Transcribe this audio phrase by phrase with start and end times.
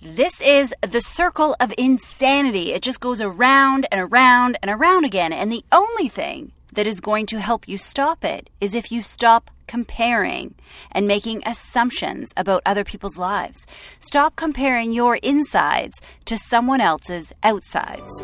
[0.00, 2.72] This is the circle of insanity.
[2.72, 5.32] It just goes around and around and around again.
[5.32, 9.02] And the only thing that is going to help you stop it is if you
[9.02, 10.54] stop comparing
[10.92, 13.66] and making assumptions about other people's lives.
[13.98, 18.22] Stop comparing your insides to someone else's outsides.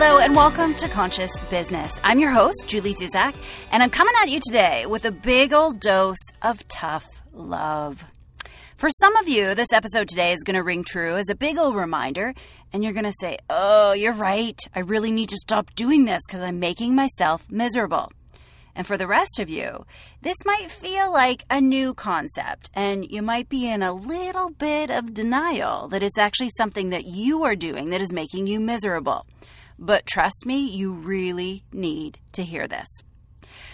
[0.00, 1.90] Hello and welcome to Conscious Business.
[2.04, 3.34] I'm your host, Julie Zuzak,
[3.72, 8.04] and I'm coming at you today with a big old dose of tough love.
[8.76, 11.58] For some of you, this episode today is going to ring true as a big
[11.58, 12.32] old reminder,
[12.72, 14.56] and you're going to say, Oh, you're right.
[14.72, 18.12] I really need to stop doing this because I'm making myself miserable.
[18.76, 19.84] And for the rest of you,
[20.22, 24.92] this might feel like a new concept, and you might be in a little bit
[24.92, 29.26] of denial that it's actually something that you are doing that is making you miserable.
[29.78, 32.88] But trust me, you really need to hear this.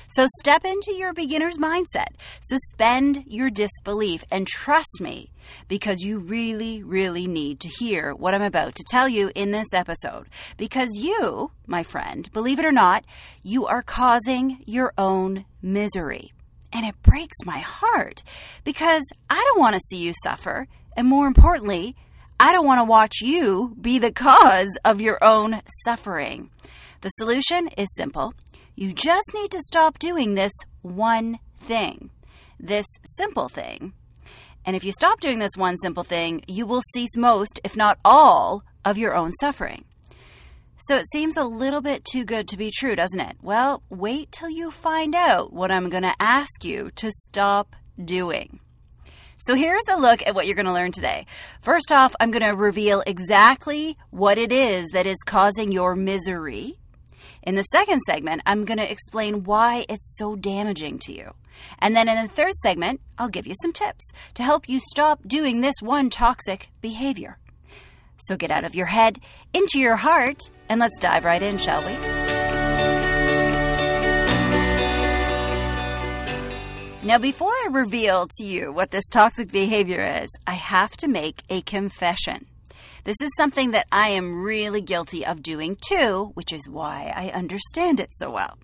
[0.08, 2.08] So step into your beginner's mindset,
[2.40, 5.32] suspend your disbelief, and trust me
[5.66, 9.72] because you really, really need to hear what I'm about to tell you in this
[9.74, 10.28] episode.
[10.56, 13.04] Because you, my friend, believe it or not,
[13.42, 16.32] you are causing your own misery.
[16.72, 18.22] And it breaks my heart
[18.64, 20.66] because I don't want to see you suffer.
[20.96, 21.96] And more importantly,
[22.38, 26.50] I don't want to watch you be the cause of your own suffering.
[27.00, 28.34] The solution is simple.
[28.74, 32.10] You just need to stop doing this one thing,
[32.58, 33.92] this simple thing.
[34.66, 37.98] And if you stop doing this one simple thing, you will cease most, if not
[38.04, 39.84] all, of your own suffering.
[40.78, 43.36] So it seems a little bit too good to be true, doesn't it?
[43.42, 48.58] Well, wait till you find out what I'm going to ask you to stop doing.
[49.46, 51.26] So here's a look at what you're going to learn today.
[51.60, 56.78] First off, I'm going to reveal exactly what it is that is causing your misery.
[57.42, 61.34] In the second segment, I'm going to explain why it's so damaging to you.
[61.78, 65.28] And then in the third segment, I'll give you some tips to help you stop
[65.28, 67.36] doing this one toxic behavior.
[68.16, 69.18] So get out of your head,
[69.52, 72.23] into your heart, and let's dive right in, shall we?
[77.04, 81.42] Now, before I reveal to you what this toxic behavior is, I have to make
[81.50, 82.46] a confession.
[83.04, 87.28] This is something that I am really guilty of doing too, which is why I
[87.28, 88.56] understand it so well.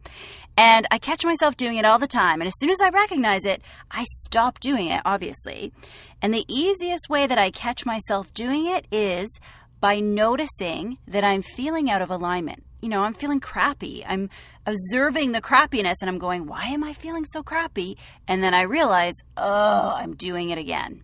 [0.56, 2.40] And I catch myself doing it all the time.
[2.40, 5.74] And as soon as I recognize it, I stop doing it, obviously.
[6.22, 9.38] And the easiest way that I catch myself doing it is
[9.82, 14.04] by noticing that I'm feeling out of alignment you know, I'm feeling crappy.
[14.06, 14.28] I'm
[14.66, 17.96] observing the crappiness and I'm going, why am I feeling so crappy?
[18.26, 21.02] And then I realize, oh, I'm doing it again.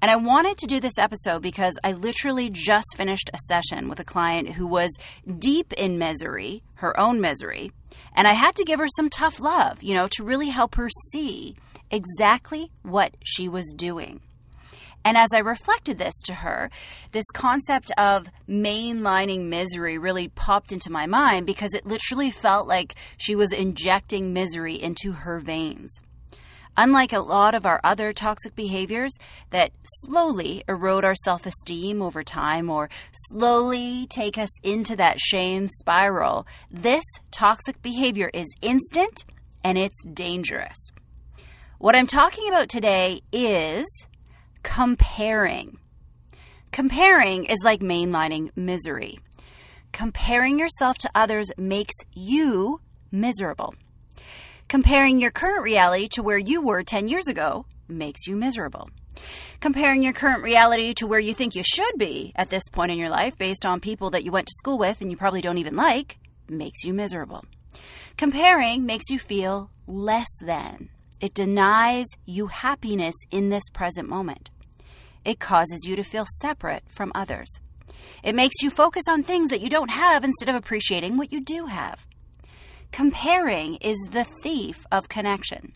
[0.00, 3.98] And I wanted to do this episode because I literally just finished a session with
[3.98, 4.96] a client who was
[5.38, 7.72] deep in misery, her own misery.
[8.14, 10.88] And I had to give her some tough love, you know, to really help her
[11.12, 11.56] see
[11.90, 14.20] exactly what she was doing.
[15.04, 16.70] And as I reflected this to her,
[17.12, 22.94] this concept of mainlining misery really popped into my mind because it literally felt like
[23.16, 26.00] she was injecting misery into her veins.
[26.80, 29.12] Unlike a lot of our other toxic behaviors
[29.50, 35.66] that slowly erode our self esteem over time or slowly take us into that shame
[35.66, 39.24] spiral, this toxic behavior is instant
[39.64, 40.76] and it's dangerous.
[41.78, 44.06] What I'm talking about today is
[44.62, 45.78] comparing.
[46.72, 49.18] Comparing is like mainlining misery.
[49.92, 52.80] Comparing yourself to others makes you
[53.10, 53.74] miserable.
[54.68, 58.90] Comparing your current reality to where you were 10 years ago makes you miserable.
[59.60, 62.98] Comparing your current reality to where you think you should be at this point in
[62.98, 65.58] your life based on people that you went to school with and you probably don't
[65.58, 66.18] even like
[66.48, 67.44] makes you miserable.
[68.16, 70.90] Comparing makes you feel less than.
[71.20, 74.50] It denies you happiness in this present moment.
[75.24, 77.60] It causes you to feel separate from others.
[78.22, 81.40] It makes you focus on things that you don't have instead of appreciating what you
[81.40, 82.06] do have.
[82.92, 85.72] Comparing is the thief of connection.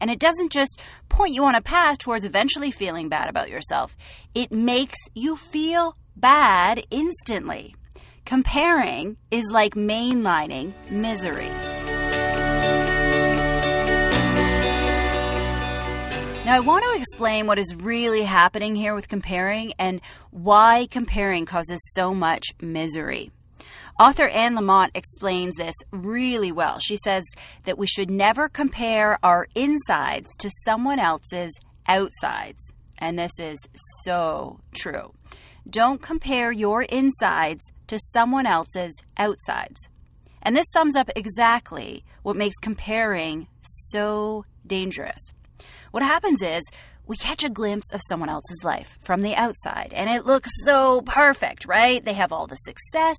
[0.00, 3.96] And it doesn't just point you on a path towards eventually feeling bad about yourself,
[4.34, 7.76] it makes you feel bad instantly.
[8.24, 11.50] Comparing is like mainlining misery.
[16.44, 20.00] Now, I want to explain what is really happening here with comparing and
[20.32, 23.30] why comparing causes so much misery.
[24.00, 26.80] Author Anne Lamott explains this really well.
[26.80, 27.22] She says
[27.62, 31.52] that we should never compare our insides to someone else's
[31.86, 32.72] outsides.
[32.98, 33.68] And this is
[34.02, 35.12] so true.
[35.68, 39.88] don't compare your insides to someone else's outsides.
[40.42, 45.32] And this sums up exactly what makes comparing so dangerous.
[45.92, 46.62] What happens is
[47.06, 51.02] we catch a glimpse of someone else's life from the outside, and it looks so
[51.02, 52.02] perfect, right?
[52.02, 53.18] They have all the success,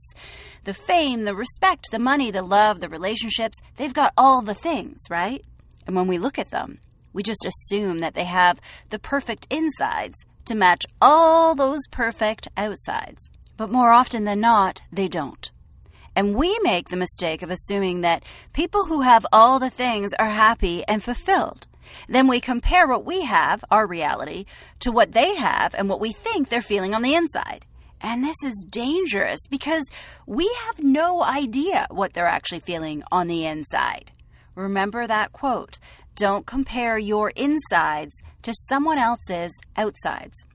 [0.64, 3.60] the fame, the respect, the money, the love, the relationships.
[3.78, 5.46] They've got all the things, right?
[5.86, 6.80] And when we look at them,
[7.14, 8.60] we just assume that they have
[8.90, 13.30] the perfect insides to match all those perfect outsides.
[13.56, 15.52] But more often than not, they don't.
[16.16, 20.30] And we make the mistake of assuming that people who have all the things are
[20.30, 21.68] happy and fulfilled.
[22.08, 24.46] Then we compare what we have, our reality,
[24.80, 27.66] to what they have and what we think they're feeling on the inside.
[28.02, 29.90] And this is dangerous because
[30.28, 34.12] we have no idea what they're actually feeling on the inside.
[34.56, 35.80] Remember that quote
[36.16, 40.46] don't compare your insides to someone else's outsides.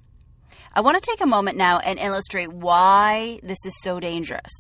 [0.73, 4.53] I want to take a moment now and illustrate why this is so dangerous.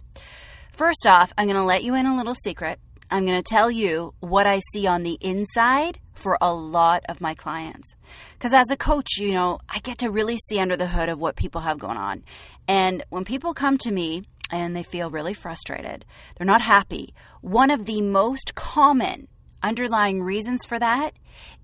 [0.73, 2.81] First off, I'm going to let you in a little secret.
[3.11, 7.20] I'm going to tell you what I see on the inside for a lot of
[7.20, 7.94] my clients.
[8.35, 11.19] Because as a coach, you know, I get to really see under the hood of
[11.19, 12.25] what people have going on.
[12.67, 16.05] And when people come to me and they feel really frustrated,
[16.37, 19.29] they're not happy, one of the most common
[19.62, 21.15] underlying reasons for that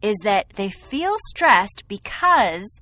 [0.03, 2.81] is that they feel stressed because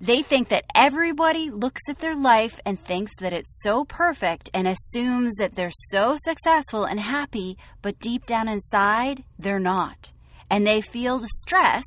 [0.00, 4.66] they think that everybody looks at their life and thinks that it's so perfect and
[4.66, 10.12] assumes that they're so successful and happy, but deep down inside, they're not.
[10.52, 11.82] And they feel the stress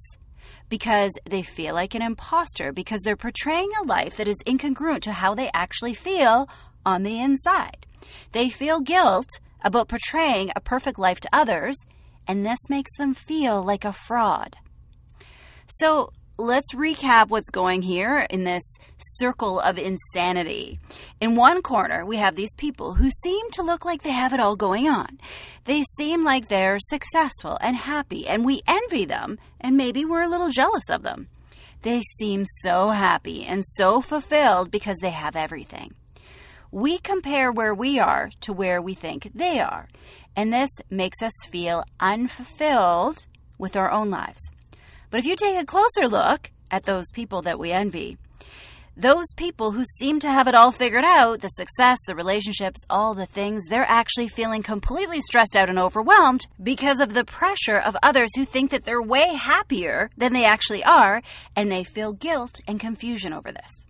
[0.69, 5.11] because they feel like an imposter because they're portraying a life that is incongruent to
[5.11, 6.49] how they actually feel
[6.83, 7.85] on the inside.
[8.31, 9.29] They feel guilt
[9.63, 11.85] about portraying a perfect life to others
[12.27, 14.57] and this makes them feel like a fraud.
[15.67, 20.79] So let's recap what's going here in this circle of insanity.
[21.21, 24.39] In one corner, we have these people who seem to look like they have it
[24.39, 25.19] all going on.
[25.63, 30.29] They seem like they're successful and happy, and we envy them, and maybe we're a
[30.29, 31.27] little jealous of them.
[31.83, 35.93] They seem so happy and so fulfilled because they have everything.
[36.69, 39.87] We compare where we are to where we think they are,
[40.35, 43.25] and this makes us feel unfulfilled
[43.57, 44.51] with our own lives.
[45.15, 48.17] But if you take a closer look at those people that we envy,
[48.97, 53.13] those people who seem to have it all figured out the success, the relationships, all
[53.13, 57.95] the things they're actually feeling completely stressed out and overwhelmed because of the pressure of
[58.03, 61.21] others who think that they're way happier than they actually are,
[61.55, 63.85] and they feel guilt and confusion over this.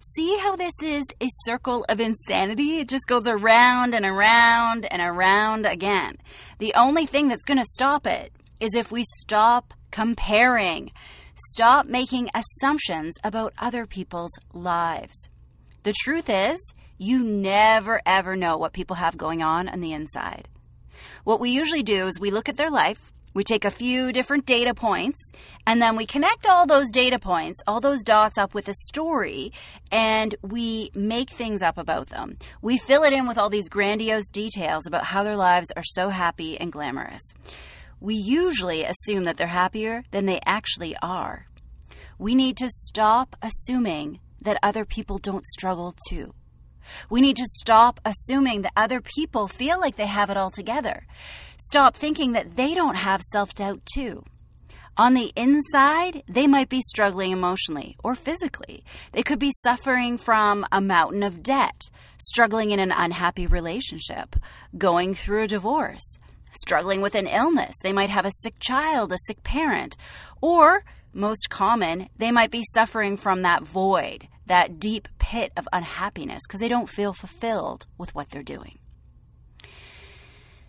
[0.00, 2.78] See how this is a circle of insanity?
[2.78, 6.16] It just goes around and around and around again.
[6.56, 10.92] The only thing that's going to stop it is if we stop comparing,
[11.52, 15.28] stop making assumptions about other people's lives.
[15.82, 16.58] The truth is,
[16.98, 20.48] you never ever know what people have going on on the inside.
[21.24, 24.46] What we usually do is we look at their life, we take a few different
[24.46, 25.30] data points
[25.66, 29.52] and then we connect all those data points, all those dots up with a story,
[29.92, 32.38] and we make things up about them.
[32.62, 36.08] We fill it in with all these grandiose details about how their lives are so
[36.08, 37.34] happy and glamorous.
[38.00, 41.46] We usually assume that they're happier than they actually are.
[42.18, 46.34] We need to stop assuming that other people don't struggle too.
[47.10, 51.06] We need to stop assuming that other people feel like they have it all together.
[51.56, 54.24] Stop thinking that they don't have self doubt too.
[54.98, 58.82] On the inside, they might be struggling emotionally or physically.
[59.12, 64.36] They could be suffering from a mountain of debt, struggling in an unhappy relationship,
[64.78, 66.18] going through a divorce,
[66.56, 67.76] struggling with an illness.
[67.82, 69.96] They might have a sick child, a sick parent,
[70.40, 70.84] or
[71.16, 76.60] most common, they might be suffering from that void, that deep pit of unhappiness because
[76.60, 78.78] they don't feel fulfilled with what they're doing.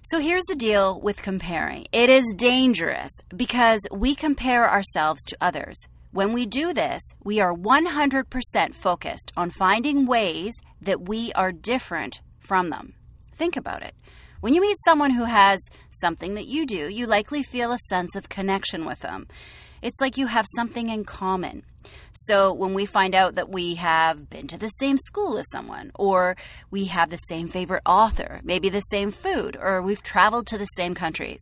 [0.02, 5.88] So here's the deal with comparing it is dangerous because we compare ourselves to others.
[6.12, 12.22] When we do this, we are 100% focused on finding ways that we are different
[12.40, 12.94] from them.
[13.36, 13.94] Think about it.
[14.40, 18.16] When you meet someone who has something that you do, you likely feel a sense
[18.16, 19.28] of connection with them.
[19.82, 21.64] It's like you have something in common.
[22.14, 25.92] So when we find out that we have been to the same school as someone,
[25.96, 26.38] or
[26.70, 30.66] we have the same favorite author, maybe the same food, or we've traveled to the
[30.66, 31.42] same countries,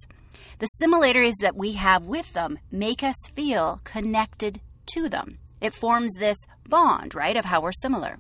[0.59, 4.61] the similarities that we have with them make us feel connected
[4.93, 5.37] to them.
[5.59, 6.37] It forms this
[6.67, 8.19] bond, right, of how we're similar.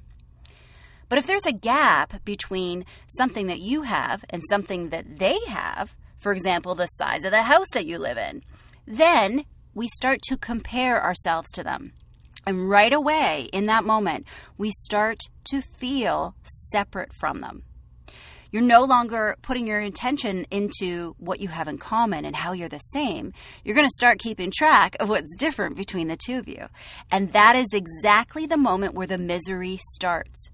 [1.07, 5.95] But if there's a gap between something that you have and something that they have,
[6.17, 8.43] for example, the size of the house that you live in,
[8.87, 11.93] then we start to compare ourselves to them.
[12.47, 17.63] And right away, in that moment, we start to feel separate from them.
[18.51, 22.69] You're no longer putting your intention into what you have in common and how you're
[22.69, 23.33] the same.
[23.63, 26.67] You're going to start keeping track of what's different between the two of you.
[27.11, 30.51] And that is exactly the moment where the misery starts.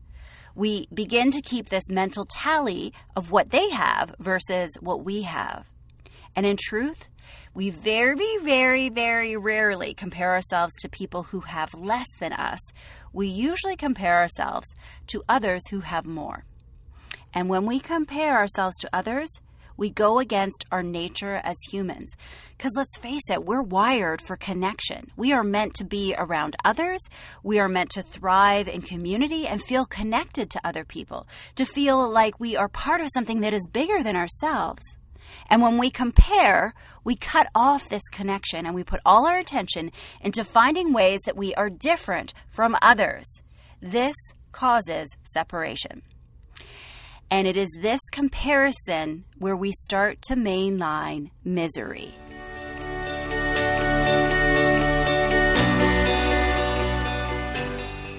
[0.55, 5.69] We begin to keep this mental tally of what they have versus what we have.
[6.35, 7.07] And in truth,
[7.53, 12.59] we very, very, very rarely compare ourselves to people who have less than us.
[13.11, 14.73] We usually compare ourselves
[15.07, 16.45] to others who have more.
[17.33, 19.41] And when we compare ourselves to others,
[19.81, 22.15] we go against our nature as humans.
[22.55, 25.07] Because let's face it, we're wired for connection.
[25.17, 27.01] We are meant to be around others.
[27.41, 32.07] We are meant to thrive in community and feel connected to other people, to feel
[32.07, 34.83] like we are part of something that is bigger than ourselves.
[35.49, 39.91] And when we compare, we cut off this connection and we put all our attention
[40.21, 43.41] into finding ways that we are different from others.
[43.81, 44.15] This
[44.51, 46.03] causes separation.
[47.31, 52.13] And it is this comparison where we start to mainline misery.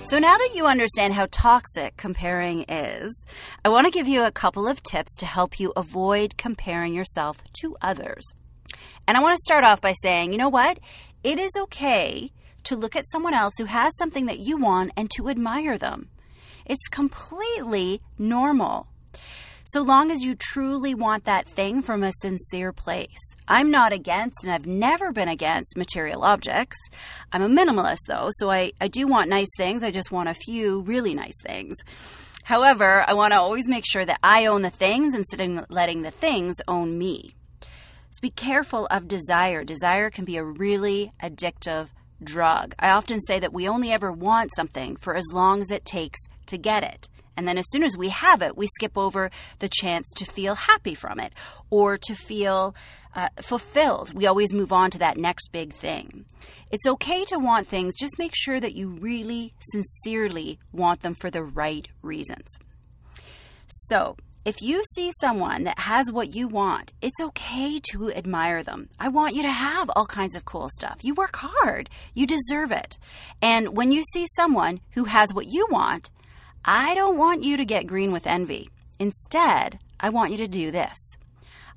[0.04, 3.26] So now that you understand how toxic comparing is,
[3.64, 7.38] I want to give you a couple of tips to help you avoid comparing yourself
[7.61, 8.35] to others.
[9.07, 10.78] And I want to start off by saying, you know what?
[11.23, 12.31] It is okay
[12.64, 16.09] to look at someone else who has something that you want and to admire them.
[16.66, 18.88] It's completely normal
[19.64, 23.35] so long as you truly want that thing from a sincere place.
[23.47, 26.78] I'm not against, and I've never been against material objects.
[27.33, 29.83] I'm a minimalist, though, so I, I do want nice things.
[29.83, 31.76] I just want a few really nice things.
[32.45, 36.02] However, I want to always make sure that I own the things instead of letting
[36.02, 37.35] the things own me.
[37.61, 39.64] So be careful of desire.
[39.64, 41.88] Desire can be a really addictive
[42.23, 42.75] drug.
[42.78, 46.19] I often say that we only ever want something for as long as it takes
[46.47, 47.09] to get it.
[47.37, 50.55] And then as soon as we have it, we skip over the chance to feel
[50.55, 51.33] happy from it
[51.71, 52.75] or to feel
[53.15, 54.15] uh, fulfilled.
[54.15, 56.25] We always move on to that next big thing.
[56.71, 61.31] It's okay to want things, just make sure that you really, sincerely want them for
[61.31, 62.59] the right reasons.
[63.67, 68.89] So, if you see someone that has what you want, it's okay to admire them.
[68.99, 70.99] I want you to have all kinds of cool stuff.
[71.03, 72.99] You work hard, you deserve it.
[73.41, 76.11] And when you see someone who has what you want,
[76.64, 78.71] I don't want you to get green with envy.
[78.99, 80.97] Instead, I want you to do this.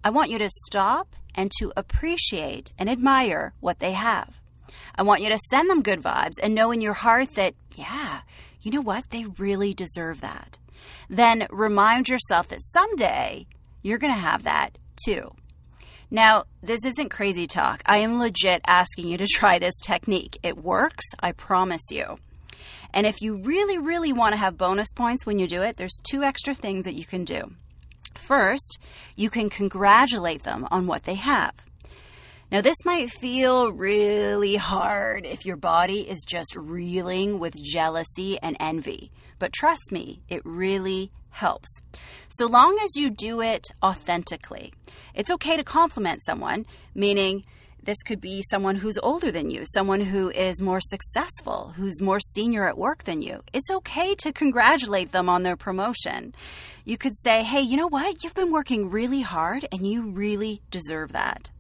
[0.04, 4.40] I want you to stop and to appreciate and admire what they have.
[4.96, 8.22] I want you to send them good vibes and know in your heart that, yeah,
[8.62, 9.10] you know what?
[9.10, 10.60] They really deserve that.
[11.10, 13.48] Then remind yourself that someday
[13.82, 15.34] you're going to have that too.
[16.12, 17.82] Now, this isn't crazy talk.
[17.88, 20.38] I am legit asking you to try this technique.
[20.44, 22.20] It works, I promise you.
[22.96, 26.00] And if you really, really want to have bonus points when you do it, there's
[26.10, 27.52] two extra things that you can do.
[28.18, 28.80] First,
[29.18, 31.54] you can congratulate them on what they have.
[32.52, 38.56] Now, this might feel really hard if your body is just reeling with jealousy and
[38.62, 41.82] envy, but trust me, it really helps.
[42.30, 44.72] So long as you do it authentically.
[45.14, 47.44] It's okay to compliment someone, meaning,
[47.86, 52.20] this could be someone who's older than you, someone who is more successful, who's more
[52.20, 53.42] senior at work than you.
[53.54, 56.34] It's okay to congratulate them on their promotion.
[56.84, 58.24] You could say, hey, you know what?
[58.24, 61.52] You've been working really hard and you really deserve that.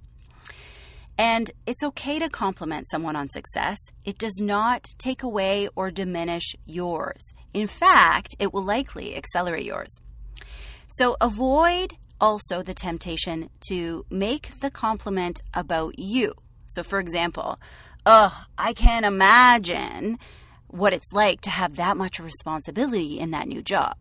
[1.17, 3.77] And it's okay to compliment someone on success.
[4.03, 7.33] It does not take away or diminish yours.
[7.53, 10.01] In fact, it will likely accelerate yours.
[10.87, 16.33] So avoid also the temptation to make the compliment about you.
[16.67, 17.59] So, for example,
[18.05, 20.19] oh, I can't imagine
[20.67, 23.95] what it's like to have that much responsibility in that new job.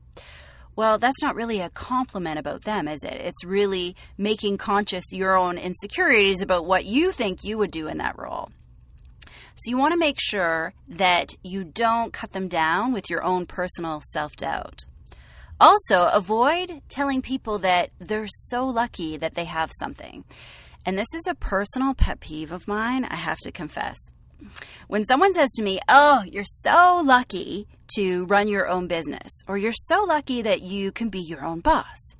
[0.77, 3.15] Well, that's not really a compliment about them, is it?
[3.15, 7.99] It's really making conscious your own insecurities about what you think you would do in
[7.99, 8.51] that role.
[9.57, 13.47] So, you want to make sure that you don't cut them down with your own
[13.47, 14.81] personal self doubt.
[15.61, 20.25] Also, avoid telling people that they're so lucky that they have something.
[20.85, 23.97] And this is a personal pet peeve of mine, I have to confess.
[24.89, 29.57] When someone says to me, Oh, you're so lucky to run your own business, or
[29.57, 32.17] you're so lucky that you can be your own boss.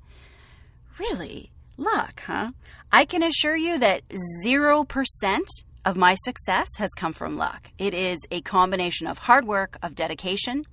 [0.97, 1.51] Really?
[1.77, 2.51] Luck, huh?
[2.91, 4.03] I can assure you that
[4.45, 5.39] 0%
[5.83, 7.71] of my success has come from luck.
[7.77, 10.63] It is a combination of hard work, of dedication,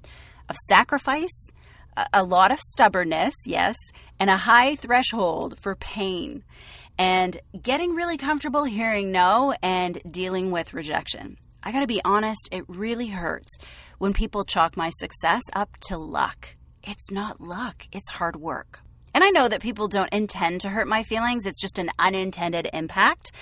[0.48, 1.50] of sacrifice,
[2.12, 3.76] a lot of stubbornness, yes,
[4.18, 6.44] and a high threshold for pain,
[6.98, 11.36] and getting really comfortable hearing no and dealing with rejection.
[11.62, 13.56] I gotta be honest, it really hurts
[13.98, 16.56] when people chalk my success up to luck.
[16.82, 18.80] It's not luck, it's hard work.
[19.14, 22.68] And I know that people don't intend to hurt my feelings, it's just an unintended
[22.72, 23.32] impact.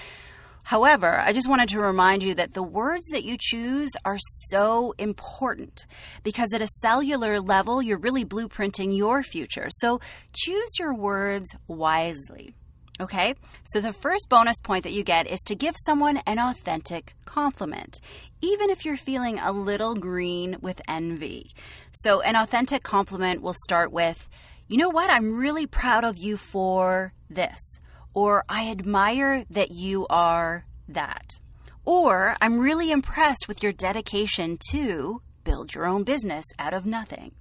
[0.65, 4.95] However, I just wanted to remind you that the words that you choose are so
[4.99, 5.87] important
[6.23, 9.69] because at a cellular level, you're really blueprinting your future.
[9.71, 10.01] So
[10.33, 12.55] choose your words wisely.
[13.01, 17.15] Okay, so the first bonus point that you get is to give someone an authentic
[17.25, 17.99] compliment,
[18.43, 21.51] even if you're feeling a little green with envy.
[21.93, 24.29] So, an authentic compliment will start with,
[24.69, 27.81] you know what, I'm really proud of you for this
[28.15, 31.39] or I admire that you are that.
[31.85, 37.33] Or I'm really impressed with your dedication to build your own business out of nothing.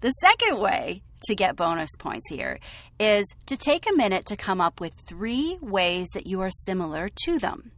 [0.00, 2.58] The second way to get bonus points here
[3.00, 7.08] is to take a minute to come up with three ways that you are similar
[7.24, 7.72] to them.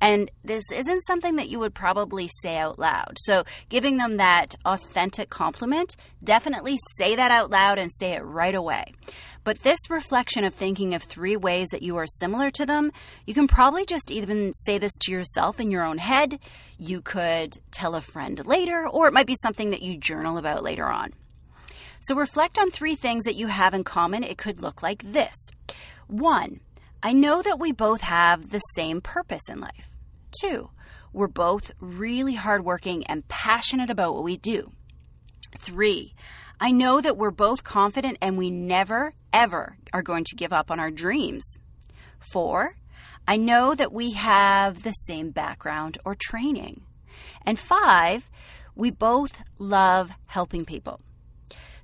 [0.00, 3.16] And this isn't something that you would probably say out loud.
[3.18, 8.54] So, giving them that authentic compliment, definitely say that out loud and say it right
[8.54, 8.92] away.
[9.44, 12.92] But this reflection of thinking of three ways that you are similar to them,
[13.26, 16.38] you can probably just even say this to yourself in your own head.
[16.78, 20.62] You could tell a friend later, or it might be something that you journal about
[20.62, 21.12] later on.
[22.00, 24.24] So, reflect on three things that you have in common.
[24.24, 25.50] It could look like this.
[26.08, 26.60] One,
[27.02, 29.90] I know that we both have the same purpose in life.
[30.40, 30.70] Two,
[31.12, 34.70] we're both really hardworking and passionate about what we do.
[35.58, 36.14] Three,
[36.60, 40.70] I know that we're both confident and we never, ever are going to give up
[40.70, 41.58] on our dreams.
[42.20, 42.76] Four,
[43.26, 46.82] I know that we have the same background or training.
[47.44, 48.30] And five,
[48.76, 51.00] we both love helping people.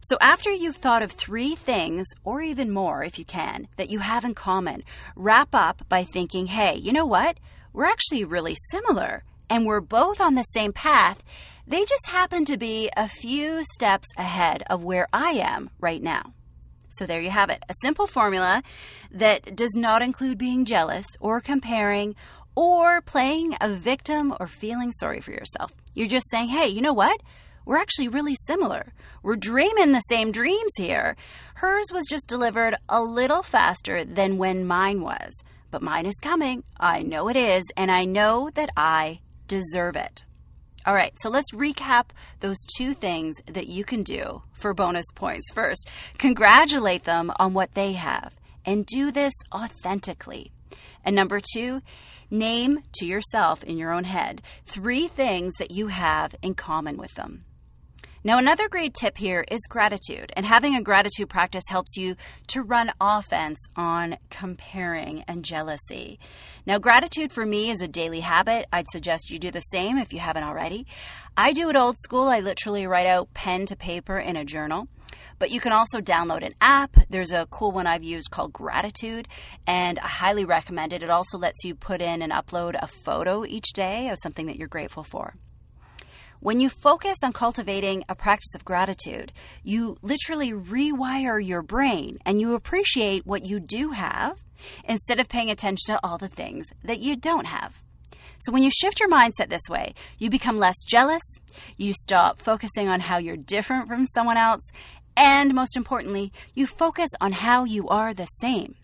[0.09, 3.99] So, after you've thought of three things, or even more if you can, that you
[3.99, 4.83] have in common,
[5.15, 7.37] wrap up by thinking, hey, you know what?
[7.75, 11.23] We're actually really similar, and we're both on the same path.
[11.67, 16.33] They just happen to be a few steps ahead of where I am right now.
[16.89, 18.63] So, there you have it a simple formula
[19.11, 22.17] that does not include being jealous or comparing
[22.57, 25.71] or playing a victim or feeling sorry for yourself.
[25.93, 27.21] You're just saying, hey, you know what?
[27.69, 28.95] We're actually really similar.
[29.23, 31.17] We're dreaming the same dreams here.
[31.57, 35.45] Hers was just delivered a little faster than when mine was.
[35.71, 36.65] But mine is coming.
[36.81, 40.25] I know it is, and I know that I deserve it.
[40.87, 42.07] All right, so let's recap
[42.41, 45.51] those two things that you can do for bonus points.
[45.53, 50.53] First, congratulate them on what they have and do this authentically.
[51.05, 51.83] And number two,
[52.31, 57.13] name to yourself in your own head three things that you have in common with
[57.15, 57.45] them.
[58.29, 62.15] Now, another great tip here is gratitude, and having a gratitude practice helps you
[62.49, 66.19] to run offense on comparing and jealousy.
[66.67, 68.67] Now, gratitude for me is a daily habit.
[68.71, 70.87] I'd suggest you do the same if you haven't already.
[71.39, 72.29] I do it old school.
[72.29, 74.89] I literally write out pen to paper in a journal.
[75.39, 76.99] But you can also download an app.
[77.09, 79.27] There's a cool one I've used called Gratitude,
[79.67, 81.03] and I highly recommend it.
[81.03, 84.57] It also lets you put in and upload a photo each day of something that
[84.57, 85.33] you're grateful for.
[86.41, 89.33] When you focus on cultivating a practice of gratitude,
[89.65, 94.45] you literally rewire your brain and you appreciate what you do have
[94.85, 97.83] instead of paying attention to all the things that you don't have.
[98.39, 101.23] So, when you shift your mindset this way, you become less jealous,
[101.77, 104.63] you stop focusing on how you're different from someone else,
[105.17, 108.77] and most importantly, you focus on how you are the same.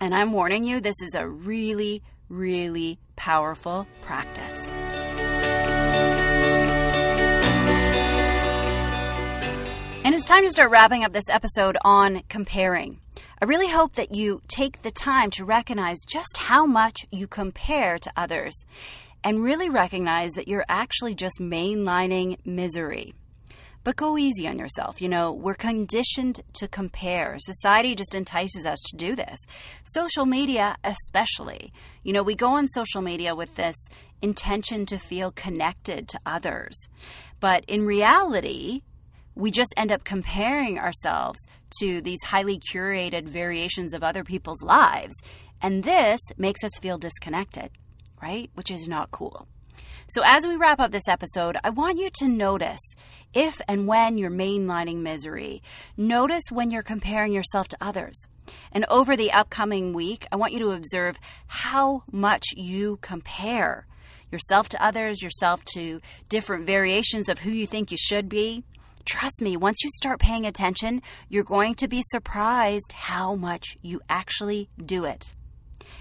[0.00, 4.83] And I'm warning you, this is a really, really powerful practice.
[10.34, 12.98] Time to start wrapping up this episode on comparing.
[13.40, 18.00] I really hope that you take the time to recognize just how much you compare
[18.00, 18.64] to others
[19.22, 23.14] and really recognize that you're actually just mainlining misery.
[23.84, 25.00] But go easy on yourself.
[25.00, 27.36] You know, we're conditioned to compare.
[27.38, 29.38] Society just entices us to do this.
[29.84, 31.72] Social media, especially.
[32.02, 33.76] You know, we go on social media with this
[34.20, 36.88] intention to feel connected to others.
[37.38, 38.80] But in reality,
[39.34, 41.38] we just end up comparing ourselves
[41.80, 45.14] to these highly curated variations of other people's lives.
[45.60, 47.70] And this makes us feel disconnected,
[48.22, 48.50] right?
[48.54, 49.48] Which is not cool.
[50.08, 52.94] So, as we wrap up this episode, I want you to notice
[53.32, 55.62] if and when you're mainlining misery.
[55.96, 58.28] Notice when you're comparing yourself to others.
[58.70, 63.86] And over the upcoming week, I want you to observe how much you compare
[64.30, 68.62] yourself to others, yourself to different variations of who you think you should be.
[69.04, 74.00] Trust me, once you start paying attention, you're going to be surprised how much you
[74.08, 75.34] actually do it.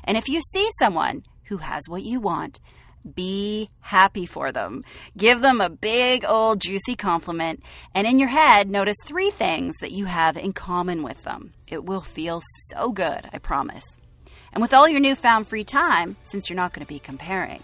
[0.04, 2.60] And if you see someone who has what you want,
[3.12, 4.82] Be happy for them.
[5.18, 7.62] Give them a big old juicy compliment,
[7.94, 11.54] and in your head, notice three things that you have in common with them.
[11.68, 13.84] It will feel so good, I promise.
[14.54, 17.62] And with all your newfound free time, since you're not going to be comparing,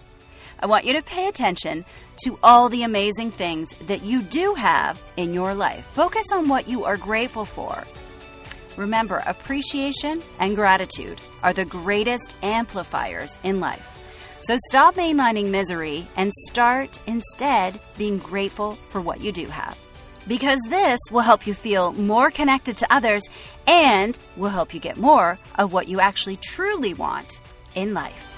[0.60, 1.86] I want you to pay attention
[2.24, 5.86] to all the amazing things that you do have in your life.
[5.92, 7.82] Focus on what you are grateful for.
[8.76, 13.96] Remember, appreciation and gratitude are the greatest amplifiers in life.
[14.42, 19.78] So stop mainlining misery and start instead being grateful for what you do have.
[20.28, 23.22] Because this will help you feel more connected to others
[23.66, 27.40] and will help you get more of what you actually truly want
[27.74, 28.29] in life.